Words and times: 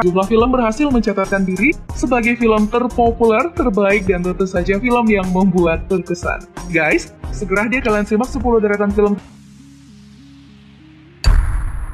Jumlah 0.00 0.32
film 0.32 0.48
berhasil 0.48 0.88
mencatatkan 0.88 1.44
diri 1.44 1.76
sebagai 1.92 2.32
film 2.40 2.64
terpopuler, 2.72 3.52
terbaik, 3.52 4.08
dan 4.08 4.24
tentu 4.24 4.48
saja 4.48 4.80
film 4.80 5.04
yang 5.12 5.28
membuat 5.28 5.92
terkesan. 5.92 6.48
Guys, 6.72 7.12
segera 7.36 7.68
dia 7.68 7.84
kalian 7.84 8.08
simak 8.08 8.32
10 8.32 8.64
deretan 8.64 8.88
film 8.96 9.20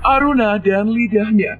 Aruna 0.07 0.55
dan 0.63 0.87
Lidahnya. 0.87 1.59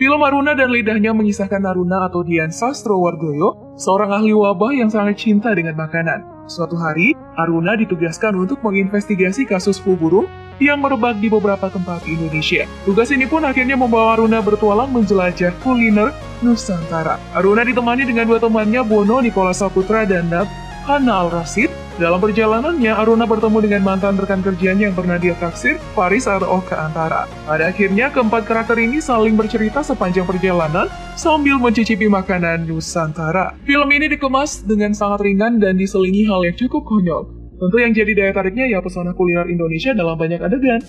Film 0.00 0.20
Aruna 0.24 0.56
dan 0.56 0.72
Lidahnya 0.72 1.12
mengisahkan 1.12 1.60
Aruna 1.68 2.08
atau 2.08 2.24
Dian 2.24 2.48
Sastrowardoyo, 2.48 3.76
seorang 3.76 4.16
ahli 4.16 4.32
wabah 4.32 4.72
yang 4.72 4.88
sangat 4.88 5.20
cinta 5.20 5.52
dengan 5.52 5.76
makanan. 5.76 6.48
Suatu 6.48 6.80
hari, 6.80 7.12
Aruna 7.36 7.76
ditugaskan 7.76 8.32
untuk 8.32 8.64
menginvestigasi 8.64 9.44
kasus 9.44 9.76
flu 9.76 9.92
burung 9.92 10.24
yang 10.62 10.82
merebak 10.82 11.18
di 11.18 11.30
beberapa 11.30 11.70
tempat 11.70 12.04
di 12.06 12.18
Indonesia. 12.18 12.66
Tugas 12.84 13.10
ini 13.10 13.24
pun 13.24 13.42
akhirnya 13.42 13.78
membawa 13.78 14.18
Aruna 14.18 14.42
bertualang 14.42 14.90
menjelajah 14.90 15.54
kuliner 15.62 16.14
Nusantara. 16.42 17.16
Aruna 17.32 17.64
ditemani 17.64 18.04
dengan 18.04 18.28
dua 18.28 18.38
temannya 18.38 18.82
Bono, 18.84 19.22
Nikola 19.24 19.56
Saputra, 19.56 20.04
dan 20.04 20.28
Nab 20.28 20.46
Hana 20.84 21.24
Al-Rasid 21.24 21.84
dalam 21.94 22.18
perjalanannya, 22.18 22.90
Aruna 22.90 23.22
bertemu 23.22 23.58
dengan 23.62 23.86
mantan 23.86 24.18
rekan 24.18 24.42
kerjanya 24.42 24.90
yang 24.90 24.98
pernah 24.98 25.14
dia 25.14 25.38
taksir, 25.38 25.78
Faris 25.94 26.26
Oka 26.26 26.74
Antara. 26.74 27.30
Pada 27.46 27.70
akhirnya, 27.70 28.10
keempat 28.10 28.50
karakter 28.50 28.82
ini 28.82 28.98
saling 28.98 29.38
bercerita 29.38 29.78
sepanjang 29.78 30.26
perjalanan 30.26 30.90
sambil 31.14 31.54
mencicipi 31.62 32.10
makanan 32.10 32.66
Nusantara. 32.66 33.54
Film 33.62 33.86
ini 33.94 34.10
dikemas 34.10 34.66
dengan 34.66 34.90
sangat 34.90 35.22
ringan 35.22 35.62
dan 35.62 35.78
diselingi 35.78 36.26
hal 36.26 36.42
yang 36.42 36.58
cukup 36.58 36.82
konyol. 36.82 37.43
Tentu 37.54 37.76
yang 37.78 37.92
jadi 37.94 38.12
daya 38.14 38.32
tariknya 38.34 38.66
ya 38.66 38.78
pesona 38.82 39.14
kuliner 39.14 39.46
Indonesia 39.46 39.94
dalam 39.94 40.18
banyak 40.18 40.42
adegan. 40.42 40.82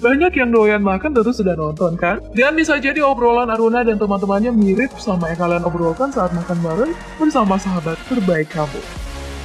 Banyak 0.00 0.32
yang 0.32 0.48
doyan 0.48 0.80
makan 0.80 1.12
tentu 1.12 1.30
sudah 1.30 1.54
nonton 1.54 1.92
kan? 1.94 2.24
Dan 2.32 2.56
bisa 2.56 2.80
jadi 2.80 3.04
obrolan 3.04 3.52
Aruna 3.52 3.84
dan 3.84 4.00
teman-temannya 4.00 4.52
mirip 4.52 4.96
sama 4.96 5.28
yang 5.28 5.38
kalian 5.38 5.64
obrolkan 5.64 6.08
saat 6.08 6.32
makan 6.32 6.56
bareng 6.64 6.92
bersama 7.20 7.60
sahabat 7.60 8.00
terbaik 8.08 8.48
kamu 8.48 8.80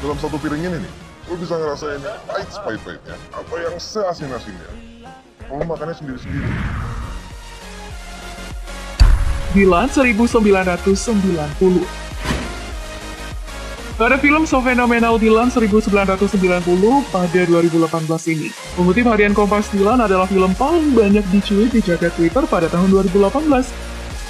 dalam 0.06 0.22
satu 0.22 0.38
piring 0.38 0.70
ini 0.70 0.78
nih, 0.86 0.94
lo 1.26 1.34
bisa 1.34 1.58
ngerasain 1.58 1.98
pahit 2.30 2.46
pahit-pahitnya, 2.62 3.18
apa 3.34 3.56
yang 3.58 3.74
seasin-asinnya. 3.82 4.70
Lo 5.50 5.66
makannya 5.66 5.98
sendiri-sendiri. 5.98 6.46
Dilan 9.58 9.90
1990 9.90 12.05
pada 13.96 14.20
film 14.20 14.44
So 14.44 14.60
Phenomenal 14.60 15.16
Dylan 15.16 15.48
1990 15.48 15.88
pada 17.16 17.42
2018 17.48 18.36
ini, 18.36 18.52
mengutip 18.76 19.08
harian 19.08 19.32
Kompas 19.32 19.72
Dylan 19.72 20.04
adalah 20.04 20.28
film 20.28 20.52
paling 20.60 20.92
banyak 20.92 21.24
dicuit 21.32 21.72
di 21.72 21.80
jagat 21.80 22.12
Twitter 22.20 22.44
pada 22.44 22.68
tahun 22.68 22.92
2018. 22.92 23.40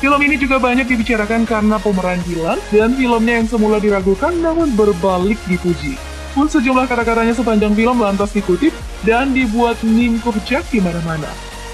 Film 0.06 0.20
ini 0.22 0.36
juga 0.38 0.62
banyak 0.62 0.86
dibicarakan 0.86 1.50
karena 1.50 1.82
pemeran 1.82 2.22
Dylan 2.30 2.62
dan 2.70 2.94
filmnya 2.94 3.42
yang 3.42 3.48
semula 3.50 3.82
diragukan 3.82 4.38
namun 4.38 4.70
berbalik 4.78 5.42
dipuji. 5.50 5.98
Pun 6.38 6.46
sejumlah 6.46 6.86
kata-katanya 6.86 7.34
sepanjang 7.34 7.74
film 7.74 7.98
lantas 7.98 8.38
dikutip 8.38 8.76
dan 9.02 9.34
dibuat 9.34 9.82
meme 9.82 10.22
kurcak 10.22 10.68
di 10.70 10.78
mana-mana. 10.78 11.32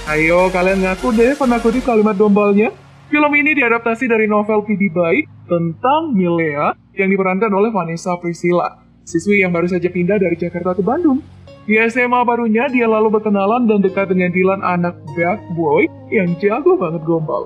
Ayo 0.07 0.47
kalian 0.47 0.85
ngaku 0.85 1.11
deh 1.11 1.35
pernah 1.35 1.59
kutip 1.59 1.83
kalimat 1.83 2.15
dombalnya? 2.15 2.71
Film 3.11 3.31
ini 3.35 3.51
diadaptasi 3.51 4.07
dari 4.07 4.23
novel 4.31 4.63
P.D. 4.63 4.87
Baik 4.95 5.40
tentang 5.51 6.15
Milea 6.15 6.71
yang 6.95 7.11
diperankan 7.11 7.51
oleh 7.51 7.75
Vanessa 7.75 8.15
Priscilla, 8.15 8.79
siswi 9.03 9.43
yang 9.43 9.51
baru 9.51 9.67
saja 9.67 9.91
pindah 9.91 10.15
dari 10.15 10.39
Jakarta 10.39 10.71
ke 10.71 10.79
Bandung. 10.79 11.19
Di 11.67 11.75
SMA 11.91 12.23
barunya, 12.23 12.71
dia 12.71 12.87
lalu 12.87 13.19
berkenalan 13.19 13.67
dan 13.67 13.83
dekat 13.83 14.07
dengan 14.15 14.31
Dylan 14.31 14.63
anak 14.63 14.95
bad 15.13 15.43
boy 15.53 15.91
yang 16.07 16.39
jago 16.39 16.79
banget 16.79 17.03
gombal. 17.03 17.45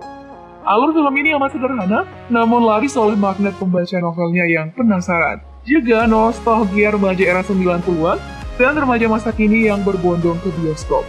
Alur 0.65 0.93
film 0.93 1.13
ini 1.17 1.33
amat 1.33 1.57
sederhana, 1.57 2.05
namun 2.29 2.65
laris 2.65 2.93
oleh 2.97 3.17
magnet 3.17 3.53
pembaca 3.57 3.97
novelnya 4.01 4.45
yang 4.49 4.69
penasaran. 4.73 5.41
Juga 5.65 6.05
nostalgia 6.05 6.93
remaja 6.93 7.25
era 7.25 7.41
90-an 7.41 8.17
dan 8.57 8.73
remaja 8.77 9.05
masa 9.09 9.33
kini 9.33 9.67
yang 9.69 9.81
berbondong 9.81 10.37
ke 10.41 10.49
bioskop. 10.61 11.05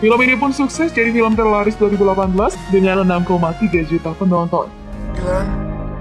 Film 0.00 0.20
ini 0.20 0.36
pun 0.36 0.52
sukses 0.52 0.92
jadi 0.92 1.08
film 1.08 1.32
terlaris 1.32 1.76
2018 1.80 2.36
dengan 2.68 3.00
6,3 3.04 3.88
juta 3.88 4.12
penonton. 4.12 4.68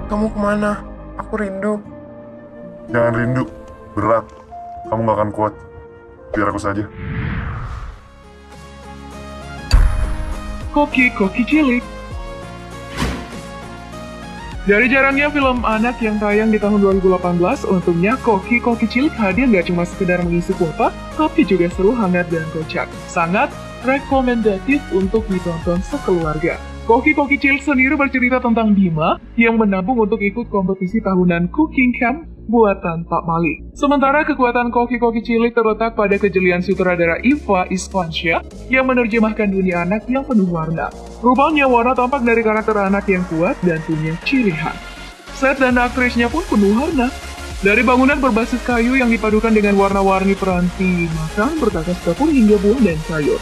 Kamu 0.06 0.32
ke 0.32 0.40
mana? 0.40 0.72
Aku 1.22 1.40
rindu. 1.40 1.82
Jangan 2.94 3.14
rindu, 3.18 3.44
berat. 3.98 4.26
Kamu 4.90 5.02
gak 5.06 5.18
akan 5.18 5.30
kuat. 5.34 5.54
Biar 6.34 6.48
aku 6.52 6.62
saja. 6.62 6.86
Koki-koki 10.76 11.48
cilik 11.48 11.86
dari 14.66 14.90
jarangnya 14.90 15.30
film 15.30 15.62
anak 15.62 16.02
yang 16.02 16.18
tayang 16.18 16.50
di 16.50 16.58
tahun 16.58 16.82
2018, 16.82 17.70
untungnya 17.70 18.18
Koki 18.18 18.58
Koki 18.58 18.90
Cilik 18.90 19.14
hadir 19.14 19.46
nggak 19.46 19.70
cuma 19.70 19.86
sekedar 19.86 20.26
mengisi 20.26 20.58
kuota, 20.58 20.90
tapi 21.14 21.46
juga 21.46 21.70
seru 21.70 21.94
hangat 21.94 22.26
dan 22.34 22.42
kocak. 22.50 22.90
Sangat 23.06 23.54
rekomendatif 23.86 24.82
untuk 24.90 25.22
ditonton 25.30 25.86
sekeluarga. 25.86 26.58
Koki 26.85 27.18
Koki 27.18 27.41
Cilik 27.41 27.66
sendiri 27.66 27.97
bercerita 27.97 28.38
tentang 28.38 28.78
Bima 28.78 29.18
yang 29.41 29.57
menabung 29.57 29.97
untuk 30.06 30.22
ikut 30.22 30.53
kompetisi 30.53 31.01
tahunan 31.01 31.50
Cooking 31.50 31.97
Camp 31.97 32.29
buatan 32.46 33.09
Pak 33.09 33.25
Malik. 33.25 33.73
Sementara 33.73 34.22
kekuatan 34.22 34.69
koki-koki 34.69 35.25
cilik 35.25 35.50
terletak 35.57 35.97
pada 35.97 36.13
kejelian 36.22 36.62
sutradara 36.62 37.18
Iva 37.25 37.66
Isfansyah 37.73 38.69
yang 38.69 38.85
menerjemahkan 38.85 39.50
dunia 39.50 39.81
anak 39.81 40.06
yang 40.06 40.29
penuh 40.29 40.46
warna. 40.46 40.94
Rupanya 41.25 41.66
warna 41.66 41.97
tampak 41.97 42.22
dari 42.22 42.46
karakter 42.46 42.78
anak 42.78 43.09
yang 43.09 43.25
kuat 43.34 43.57
dan 43.66 43.81
punya 43.90 44.13
ciri 44.22 44.53
khas. 44.53 44.78
Set 45.34 45.57
dan 45.57 45.81
aktrisnya 45.81 46.29
pun 46.29 46.46
penuh 46.46 46.69
warna. 46.69 47.09
Dari 47.66 47.81
bangunan 47.81 48.22
berbasis 48.22 48.62
kayu 48.62 48.94
yang 48.94 49.09
dipadukan 49.09 49.50
dengan 49.50 49.73
warna-warni 49.73 50.38
peranti 50.38 51.09
makan, 51.09 51.57
bertakas 51.57 51.97
dapur 52.06 52.29
hingga 52.29 52.62
buah 52.62 52.78
dan 52.78 53.00
sayur. 53.09 53.41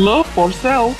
Love 0.00 0.24
for 0.32 0.48
Sale. 0.48 0.96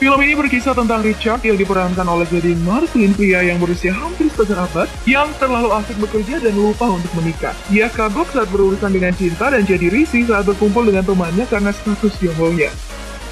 Film 0.00 0.16
ini 0.24 0.32
berkisah 0.32 0.72
tentang 0.72 1.04
Richard 1.04 1.44
yang 1.44 1.60
diperankan 1.60 2.08
oleh 2.08 2.24
Jody 2.32 2.56
Martin, 2.64 3.12
pria 3.12 3.44
yang 3.44 3.60
berusia 3.60 3.92
hampir 3.92 4.32
setengah 4.32 4.64
abad, 4.72 4.88
yang 5.04 5.28
terlalu 5.36 5.68
asik 5.76 6.00
bekerja 6.00 6.40
dan 6.40 6.56
lupa 6.56 6.88
untuk 6.88 7.12
menikah. 7.12 7.52
Ia 7.68 7.92
kagok 7.92 8.32
saat 8.32 8.48
berurusan 8.48 8.88
dengan 8.88 9.12
cinta 9.12 9.52
dan 9.52 9.68
jadi 9.68 9.92
risih 9.92 10.24
saat 10.24 10.48
berkumpul 10.48 10.88
dengan 10.88 11.04
temannya 11.04 11.44
karena 11.44 11.76
status 11.76 12.16
jomblonya. 12.24 12.72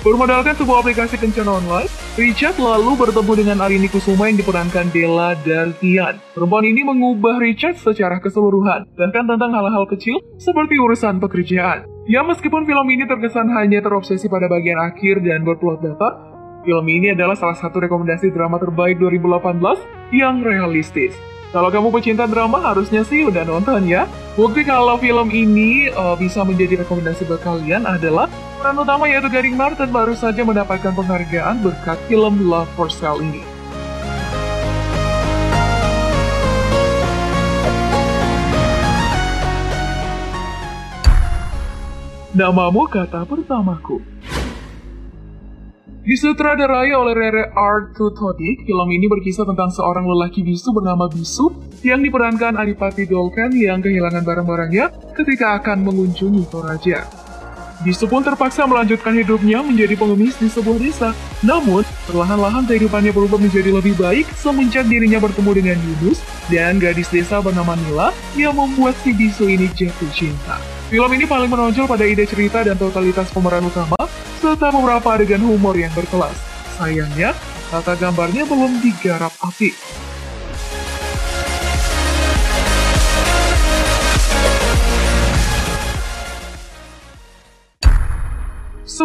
Bermodalkan 0.07 0.55
sebuah 0.55 0.87
aplikasi 0.87 1.19
kencan 1.19 1.51
online, 1.51 1.91
Richard 2.15 2.63
lalu 2.63 2.95
bertemu 2.95 3.33
dengan 3.43 3.59
Arini 3.67 3.91
Kusuma 3.91 4.31
yang 4.31 4.39
diperankan 4.39 4.87
Della 4.95 5.35
Dartian. 5.43 6.23
Perempuan 6.31 6.63
ini 6.63 6.87
mengubah 6.87 7.43
Richard 7.43 7.75
secara 7.75 8.23
keseluruhan, 8.23 8.87
bahkan 8.95 9.27
tentang 9.27 9.51
hal-hal 9.51 9.83
kecil 9.91 10.23
seperti 10.39 10.79
urusan 10.79 11.19
pekerjaan. 11.19 11.91
Ya 12.07 12.23
meskipun 12.23 12.71
film 12.71 12.87
ini 12.87 13.03
terkesan 13.03 13.51
hanya 13.51 13.83
terobsesi 13.83 14.31
pada 14.31 14.47
bagian 14.47 14.79
akhir 14.79 15.27
dan 15.27 15.43
berplot 15.43 15.83
datar, 15.83 16.15
film 16.63 16.87
ini 16.87 17.11
adalah 17.11 17.35
salah 17.35 17.59
satu 17.59 17.83
rekomendasi 17.83 18.31
drama 18.31 18.63
terbaik 18.63 19.03
2018 19.03 19.59
yang 20.15 20.39
realistis. 20.39 21.19
Kalau 21.51 21.67
kamu 21.71 21.91
pecinta 21.91 22.31
drama 22.31 22.63
harusnya 22.63 23.03
sih 23.03 23.27
udah 23.27 23.43
nonton 23.43 23.91
ya. 23.91 24.07
Bukti 24.39 24.63
kalau 24.63 25.01
film 25.03 25.33
ini 25.33 25.89
uh, 25.89 26.13
bisa 26.15 26.45
menjadi 26.45 26.87
rekomendasi 26.87 27.25
buat 27.27 27.41
kalian 27.41 27.89
adalah 27.89 28.31
peran 28.67 28.83
utama 28.83 29.07
yaitu 29.07 29.31
Gading 29.31 29.55
Martin 29.55 29.95
baru 29.95 30.11
saja 30.19 30.43
mendapatkan 30.43 30.91
penghargaan 30.91 31.63
berkat 31.63 31.95
film 32.11 32.51
Love 32.51 32.67
for 32.75 32.91
Sale 32.91 33.23
ini. 33.23 33.39
Namamu 42.35 42.91
kata 42.91 43.23
pertamaku. 43.23 44.03
Disutradarai 46.03 46.91
oleh 46.91 47.15
Rere 47.15 47.55
Art 47.55 47.95
Tutodi, 47.95 48.67
film 48.67 48.89
ini 48.91 49.07
berkisah 49.07 49.47
tentang 49.47 49.71
seorang 49.71 50.11
lelaki 50.11 50.43
bisu 50.43 50.75
bernama 50.75 51.07
Bisu 51.07 51.55
yang 51.87 52.03
diperankan 52.03 52.59
Adipati 52.59 53.07
Dolken 53.07 53.55
yang 53.55 53.79
kehilangan 53.79 54.27
barang-barangnya 54.27 55.15
ketika 55.15 55.55
akan 55.63 55.87
mengunjungi 55.87 56.51
Toraja. 56.51 57.26
Bisu 57.85 58.09
pun 58.09 58.25
terpaksa 58.25 58.65
melanjutkan 58.65 59.13
hidupnya 59.13 59.61
menjadi 59.61 60.01
pengemis 60.01 60.39
di 60.41 60.49
sebuah 60.49 60.81
desa. 60.81 61.13
Namun, 61.45 61.85
perlahan-lahan 62.09 62.65
kehidupannya 62.65 63.13
berubah 63.13 63.37
menjadi 63.37 63.69
lebih 63.69 63.93
baik 64.01 64.25
semenjak 64.33 64.89
dirinya 64.89 65.21
bertemu 65.21 65.51
dengan 65.53 65.77
Yunus 65.77 66.25
dan 66.49 66.81
gadis 66.81 67.13
desa 67.13 67.45
bernama 67.45 67.77
Nila 67.85 68.17
yang 68.33 68.57
membuat 68.57 68.97
si 69.05 69.13
Bisu 69.13 69.45
ini 69.51 69.69
jatuh 69.77 70.09
cinta. 70.17 70.57
Film 70.89 71.11
ini 71.13 71.29
paling 71.29 71.51
menonjol 71.53 71.85
pada 71.85 72.07
ide 72.09 72.25
cerita 72.25 72.65
dan 72.65 72.81
totalitas 72.81 73.29
pemeran 73.35 73.67
utama, 73.69 73.99
serta 74.41 74.73
beberapa 74.73 75.13
adegan 75.13 75.43
humor 75.45 75.77
yang 75.77 75.93
berkelas. 75.93 76.39
Sayangnya, 76.81 77.37
tata 77.69 77.99
gambarnya 77.99 78.47
belum 78.49 78.81
digarap 78.81 79.35
api. 79.43 79.75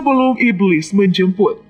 Sebelum 0.01 0.33
Iblis 0.41 0.97
Menjemput 0.97 1.61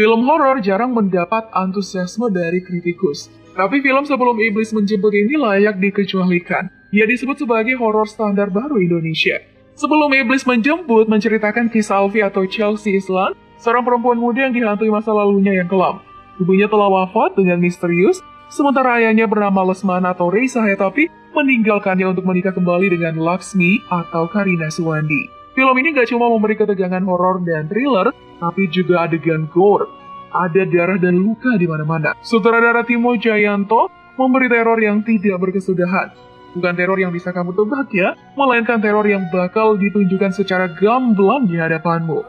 Film 0.00 0.20
horor 0.24 0.64
jarang 0.64 0.96
mendapat 0.96 1.44
antusiasme 1.52 2.32
dari 2.32 2.64
kritikus. 2.64 3.28
Tapi 3.52 3.84
film 3.84 4.08
Sebelum 4.08 4.40
Iblis 4.40 4.72
Menjemput 4.72 5.12
ini 5.12 5.36
layak 5.36 5.76
dikecualikan. 5.76 6.72
Ia 6.88 7.04
disebut 7.04 7.36
sebagai 7.36 7.76
horor 7.76 8.08
standar 8.08 8.48
baru 8.48 8.80
Indonesia. 8.80 9.44
Sebelum 9.76 10.08
Iblis 10.08 10.48
Menjemput 10.48 11.04
menceritakan 11.04 11.68
kisah 11.68 12.00
Alfie 12.00 12.24
atau 12.24 12.48
Chelsea 12.48 12.96
Islan, 12.96 13.36
seorang 13.60 13.84
perempuan 13.84 14.16
muda 14.16 14.48
yang 14.48 14.56
dihantui 14.56 14.88
masa 14.88 15.12
lalunya 15.12 15.52
yang 15.52 15.68
kelam. 15.68 16.00
Ibunya 16.40 16.64
telah 16.64 16.88
wafat 16.88 17.36
dengan 17.36 17.60
misterius, 17.60 18.24
sementara 18.48 19.04
ayahnya 19.04 19.28
bernama 19.28 19.68
Lesman 19.68 20.08
atau 20.08 20.32
Rey 20.32 20.48
Sahetapi 20.48 21.12
meninggalkannya 21.36 22.08
untuk 22.08 22.24
menikah 22.24 22.56
kembali 22.56 22.88
dengan 22.88 23.20
Laksmi 23.20 23.84
atau 23.92 24.32
Karina 24.32 24.72
Suwandi. 24.72 25.41
Film 25.62 25.78
ini 25.78 25.94
gak 25.94 26.10
cuma 26.10 26.26
memberi 26.26 26.58
ketegangan 26.58 27.06
horor 27.06 27.38
dan 27.46 27.70
thriller, 27.70 28.10
tapi 28.42 28.66
juga 28.66 29.06
adegan 29.06 29.46
gore. 29.46 29.86
Ada 30.34 30.66
darah 30.66 30.98
dan 30.98 31.22
luka 31.22 31.54
di 31.54 31.70
mana-mana. 31.70 32.18
Sutradara 32.18 32.82
Timo 32.82 33.14
Jayanto 33.14 33.86
memberi 34.18 34.50
teror 34.50 34.74
yang 34.82 35.06
tidak 35.06 35.38
berkesudahan. 35.38 36.10
Bukan 36.58 36.74
teror 36.74 36.98
yang 36.98 37.14
bisa 37.14 37.30
kamu 37.30 37.54
tebak 37.54 37.94
ya, 37.94 38.18
melainkan 38.34 38.82
teror 38.82 39.06
yang 39.06 39.30
bakal 39.30 39.78
ditunjukkan 39.78 40.34
secara 40.34 40.66
gamblang 40.66 41.46
di 41.46 41.54
hadapanmu. 41.54 42.26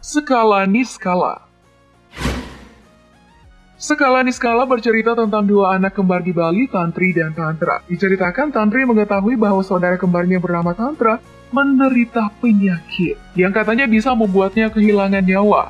Skala 0.00 0.64
Niskala 0.64 1.53
Skala 3.84 4.24
Niskala 4.24 4.64
bercerita 4.64 5.12
tentang 5.12 5.44
dua 5.44 5.76
anak 5.76 5.92
kembar 5.92 6.24
di 6.24 6.32
Bali, 6.32 6.64
Tantri 6.72 7.12
dan 7.12 7.36
Tantra. 7.36 7.84
Diceritakan 7.84 8.48
Tantri 8.48 8.88
mengetahui 8.88 9.36
bahwa 9.36 9.60
saudara 9.60 10.00
kembarnya 10.00 10.40
bernama 10.40 10.72
Tantra 10.72 11.20
menderita 11.52 12.32
penyakit 12.40 13.20
yang 13.36 13.52
katanya 13.52 13.84
bisa 13.84 14.16
membuatnya 14.16 14.72
kehilangan 14.72 15.20
nyawa. 15.20 15.68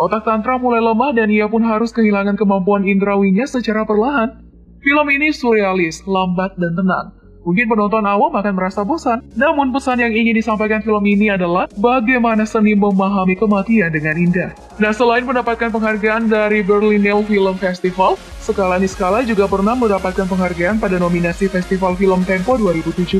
Otak 0.00 0.24
Tantra 0.24 0.56
mulai 0.56 0.80
lemah 0.80 1.12
dan 1.12 1.28
ia 1.28 1.44
pun 1.44 1.60
harus 1.68 1.92
kehilangan 1.92 2.40
kemampuan 2.40 2.88
indrawinya 2.88 3.44
secara 3.44 3.84
perlahan. 3.84 4.32
Film 4.80 5.06
ini 5.12 5.28
surrealis, 5.28 6.08
lambat, 6.08 6.56
dan 6.56 6.72
tenang. 6.72 7.12
Mungkin 7.42 7.66
penonton 7.66 8.06
awam 8.06 8.30
akan 8.38 8.54
merasa 8.54 8.86
bosan, 8.86 9.18
namun 9.34 9.74
pesan 9.74 9.98
yang 9.98 10.14
ingin 10.14 10.38
disampaikan 10.38 10.78
film 10.78 11.02
ini 11.02 11.34
adalah 11.34 11.66
bagaimana 11.74 12.46
seni 12.46 12.78
memahami 12.78 13.34
kematian 13.34 13.90
dengan 13.90 14.14
indah. 14.14 14.50
Nah, 14.78 14.94
selain 14.94 15.26
mendapatkan 15.26 15.74
penghargaan 15.74 16.30
dari 16.30 16.62
Berlinale 16.62 17.26
Film 17.26 17.58
Festival, 17.58 18.14
Skala 18.38 18.78
Niskala 18.78 19.26
juga 19.26 19.50
pernah 19.50 19.74
mendapatkan 19.74 20.30
penghargaan 20.30 20.78
pada 20.78 21.02
nominasi 21.02 21.50
Festival 21.50 21.98
Film 21.98 22.22
Tempo 22.22 22.54
2017. 22.54 23.10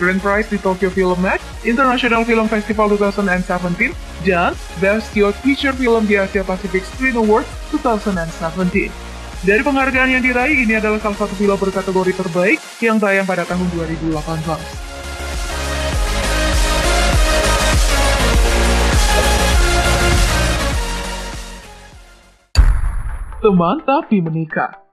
Grand 0.00 0.18
Prize 0.18 0.50
di 0.50 0.58
Tokyo 0.58 0.90
Film 0.90 1.20
Match, 1.20 1.44
International 1.62 2.26
Film 2.26 2.50
Festival 2.50 2.90
2017, 2.96 3.94
dan 4.26 4.56
Best 4.82 5.12
Youth 5.14 5.36
Feature 5.44 5.76
Film 5.76 6.08
di 6.08 6.18
Asia 6.18 6.42
Pacific 6.42 6.82
Screen 6.82 7.20
Awards 7.20 7.46
2017. 7.70 9.13
Dari 9.44 9.60
penghargaan 9.60 10.08
yang 10.08 10.24
diraih, 10.24 10.64
ini 10.64 10.80
adalah 10.80 10.96
salah 11.04 11.20
satu 11.20 11.36
film 11.36 11.52
berkategori 11.60 12.16
terbaik 12.16 12.56
yang 12.80 12.96
tayang 12.96 13.28
pada 13.28 13.44
tahun 13.44 13.68
2018. 13.76 14.16
Teman 23.44 23.76
Tapi 23.84 24.24
Menikah 24.24 24.83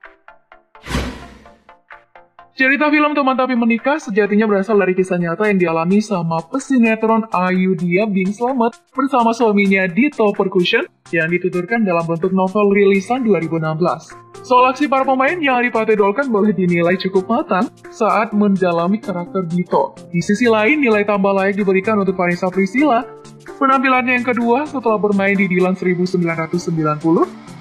Cerita 2.52 2.92
film 2.92 3.16
Teman 3.16 3.32
Tapi 3.32 3.56
Menikah 3.56 3.96
sejatinya 3.96 4.44
berasal 4.44 4.76
dari 4.76 4.92
kisah 4.92 5.16
nyata 5.16 5.48
yang 5.48 5.56
dialami 5.56 6.04
sama 6.04 6.36
pesinetron 6.52 7.24
Ayu 7.32 7.72
Dia 7.80 8.04
Bing 8.04 8.28
Slamet 8.28 8.76
bersama 8.92 9.32
suaminya 9.32 9.88
Dito 9.88 10.28
Percussion 10.36 10.84
yang 11.16 11.32
dituturkan 11.32 11.80
dalam 11.80 12.04
bentuk 12.04 12.28
novel 12.36 12.76
rilisan 12.76 13.24
2016. 13.24 14.44
Soal 14.44 14.68
aksi 14.68 14.84
para 14.84 15.00
pemain 15.00 15.32
yang 15.40 15.64
dipatenolkan 15.64 16.28
boleh 16.28 16.52
dinilai 16.52 17.00
cukup 17.00 17.24
matang 17.24 17.72
saat 17.88 18.36
mendalami 18.36 19.00
karakter 19.00 19.48
Dito. 19.48 19.96
Di 20.12 20.20
sisi 20.20 20.44
lain, 20.44 20.84
nilai 20.84 21.08
tambah 21.08 21.32
layak 21.32 21.56
diberikan 21.56 22.04
untuk 22.04 22.20
Vanessa 22.20 22.52
Priscilla. 22.52 23.00
Penampilannya 23.48 24.20
yang 24.20 24.28
kedua 24.28 24.68
setelah 24.68 25.00
bermain 25.00 25.40
di 25.40 25.48
Dilan 25.48 25.72
1990 25.72 26.20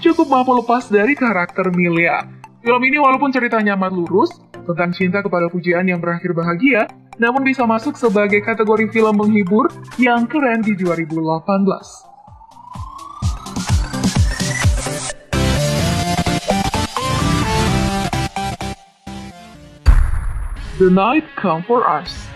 cukup 0.03 0.27
mampu 0.27 0.51
lepas 0.51 0.91
dari 0.91 1.15
karakter 1.15 1.71
Milia. 1.71 2.27
Film 2.59 2.81
ini 2.83 2.99
walaupun 2.99 3.31
ceritanya 3.33 3.73
amat 3.73 3.95
lurus, 3.95 4.29
tentang 4.65 4.93
cinta 4.95 5.19
kepada 5.19 5.49
pujian 5.51 5.83
yang 5.85 5.99
berakhir 5.99 6.31
bahagia, 6.31 6.87
namun 7.19 7.45
bisa 7.45 7.67
masuk 7.67 7.99
sebagai 7.99 8.41
kategori 8.41 8.89
film 8.89 9.19
menghibur 9.19 9.69
yang 9.99 10.25
keren 10.25 10.63
di 10.63 10.73
2018. 10.77 12.11
The 20.81 20.89
Night 20.89 21.29
Come 21.37 21.61
For 21.61 21.85
Us. 21.85 22.30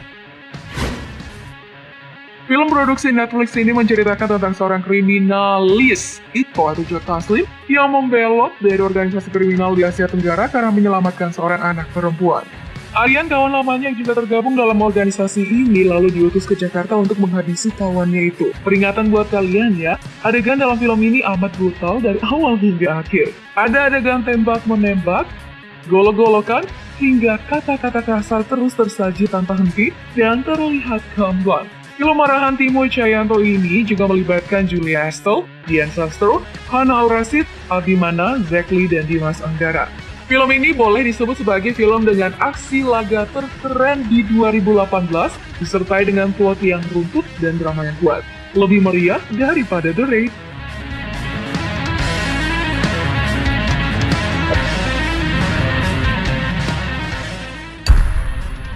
Film 2.45 2.69
produksi 2.69 3.09
Netflix 3.09 3.57
ini 3.57 3.73
menceritakan 3.73 4.37
tentang 4.37 4.53
seorang 4.53 4.85
kriminalis, 4.85 6.21
Iko 6.37 6.77
atau 6.77 6.85
Taslim, 7.01 7.41
yang 7.65 7.89
membelot 7.89 8.53
dari 8.61 8.77
organisasi 8.77 9.33
kriminal 9.33 9.73
di 9.73 9.81
Asia 9.81 10.05
Tenggara 10.05 10.45
karena 10.45 10.69
menyelamatkan 10.69 11.33
seorang 11.33 11.57
anak 11.57 11.89
perempuan. 11.89 12.45
Aryan 12.93 13.25
kawan 13.25 13.49
lamanya 13.49 13.89
yang 13.89 13.97
juga 13.97 14.21
tergabung 14.21 14.53
dalam 14.53 14.77
organisasi 14.77 15.41
ini 15.41 15.89
lalu 15.89 16.13
diutus 16.13 16.45
ke 16.45 16.53
Jakarta 16.53 16.93
untuk 16.93 17.17
menghabisi 17.17 17.73
kawannya 17.73 18.29
itu. 18.29 18.53
Peringatan 18.61 19.09
buat 19.09 19.25
kalian 19.33 19.81
ya, 19.81 19.97
adegan 20.21 20.61
dalam 20.61 20.77
film 20.77 21.01
ini 21.01 21.25
amat 21.25 21.49
brutal 21.57 21.97
dari 21.97 22.21
awal 22.29 22.61
hingga 22.61 23.01
akhir. 23.01 23.33
Ada 23.57 23.89
adegan 23.89 24.21
tembak-menembak, 24.21 25.25
golok-golokan, 25.89 26.61
hingga 27.01 27.41
kata-kata 27.49 28.05
kasar 28.05 28.45
terus 28.45 28.77
tersaji 28.77 29.25
tanpa 29.25 29.57
henti 29.57 29.89
dan 30.13 30.45
terlihat 30.45 31.01
gamblang. 31.17 31.65
Film 31.95 32.19
arahan 32.19 32.59
Timo 32.59 32.83
Cayanto 32.91 33.39
ini 33.39 33.79
juga 33.87 34.03
melibatkan 34.11 34.67
Julia 34.67 35.07
Estelle, 35.07 35.47
Dian 35.63 35.87
Sastro, 35.87 36.43
Hana 36.67 37.07
Aurasid, 37.07 37.47
Abimana, 37.71 38.35
Lee, 38.51 38.91
dan 38.91 39.07
Dimas 39.07 39.39
Anggara. 39.39 39.87
Film 40.27 40.51
ini 40.51 40.75
boleh 40.75 41.07
disebut 41.07 41.39
sebagai 41.39 41.71
film 41.71 42.03
dengan 42.03 42.35
aksi 42.43 42.83
laga 42.83 43.23
terkeren 43.31 44.03
di 44.11 44.27
2018, 44.27 45.07
disertai 45.63 46.03
dengan 46.03 46.35
plot 46.35 46.59
yang 46.59 46.83
runtut 46.91 47.23
dan 47.39 47.55
drama 47.55 47.87
yang 47.87 47.95
kuat. 48.03 48.27
Lebih 48.59 48.83
meriah 48.83 49.23
daripada 49.31 49.95
The 49.95 50.03
Raid. 50.03 50.33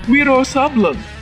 Wiro 0.07 0.39
Sableng 0.47 1.18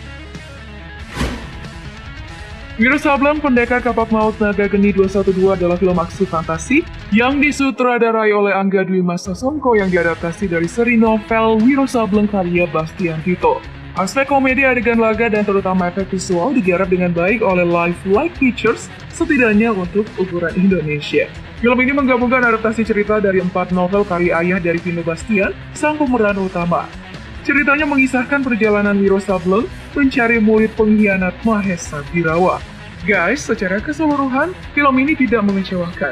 Wiro 2.77 2.93
Sableng, 3.01 3.41
pendekar 3.41 3.81
kapak 3.81 4.13
maut 4.13 4.37
naga 4.37 4.69
geni 4.69 4.93
212 4.93 5.33
adalah 5.49 5.81
film 5.81 5.97
aksi 5.97 6.29
fantasi 6.29 6.85
yang 7.09 7.41
disutradarai 7.41 8.29
oleh 8.29 8.53
Angga 8.53 8.85
Dwi 8.85 9.01
Mas 9.01 9.25
Sasongko 9.25 9.73
yang 9.73 9.89
diadaptasi 9.89 10.45
dari 10.45 10.69
seri 10.69 10.93
novel 10.93 11.57
Wiro 11.65 11.89
Sableng 11.89 12.29
karya 12.29 12.69
Bastian 12.69 13.17
Tito. 13.25 13.65
Aspek 13.97 14.29
komedi 14.29 14.61
adegan 14.61 15.01
laga 15.01 15.25
dan 15.25 15.41
terutama 15.41 15.89
efek 15.89 16.05
visual 16.13 16.53
digarap 16.53 16.85
dengan 16.93 17.09
baik 17.17 17.41
oleh 17.41 17.65
Live 17.65 17.97
Light 18.05 18.37
Pictures 18.37 18.93
setidaknya 19.09 19.73
untuk 19.73 20.05
ukuran 20.21 20.53
Indonesia. 20.53 21.25
Film 21.57 21.81
ini 21.81 21.97
menggabungkan 21.97 22.45
adaptasi 22.45 22.85
cerita 22.85 23.17
dari 23.17 23.41
empat 23.41 23.73
novel 23.73 24.05
karya 24.05 24.37
ayah 24.37 24.61
dari 24.61 24.77
Vino 24.77 25.01
Bastian, 25.01 25.49
sang 25.73 25.97
pemeran 25.97 26.37
utama. 26.37 26.85
Ceritanya 27.47 27.87
mengisahkan 27.87 28.43
perjalanan 28.43 28.99
Wiro 28.99 29.23
Sableng 29.23 29.71
mencari 29.95 30.35
murid 30.35 30.67
pengkhianat 30.75 31.31
Mahesa 31.47 32.03
Birawa. 32.11 32.59
Guys, 33.07 33.47
secara 33.47 33.79
keseluruhan, 33.79 34.51
film 34.75 34.95
ini 34.99 35.15
tidak 35.15 35.47
mengecewakan. 35.47 36.11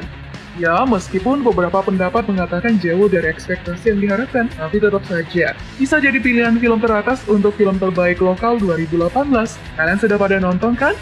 Ya, 0.56 0.88
meskipun 0.88 1.44
beberapa 1.44 1.84
pendapat 1.84 2.32
mengatakan 2.32 2.80
jauh 2.80 3.12
dari 3.12 3.28
ekspektasi 3.28 3.92
yang 3.92 4.00
diharapkan, 4.00 4.48
tapi 4.56 4.80
tetap 4.80 5.04
saja. 5.04 5.52
Bisa 5.76 6.00
jadi 6.00 6.16
pilihan 6.24 6.56
film 6.56 6.80
teratas 6.80 7.20
untuk 7.28 7.52
film 7.60 7.76
terbaik 7.84 8.24
lokal 8.24 8.56
2018. 8.56 9.60
Kalian 9.76 10.00
sudah 10.00 10.16
pada 10.16 10.40
nonton 10.40 10.72
kan? 10.80 10.96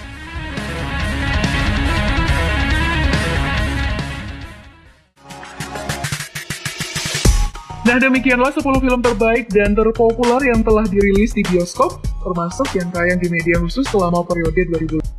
Nah 7.84 8.00
demikianlah 8.00 8.56
10 8.56 8.63
film 8.63 9.00
terbaik 9.04 9.52
dan 9.52 9.75
terpopuler 9.75 10.40
yang 10.48 10.63
telah 10.63 10.88
dirilis 10.88 11.36
di 11.36 11.44
bioskop, 11.44 12.00
termasuk 12.24 12.72
yang 12.80 12.88
tayang 12.96 13.20
di 13.20 13.28
media 13.28 13.60
khusus 13.60 13.84
selama 13.92 14.24
periode 14.24 14.56
2000. 14.72 15.12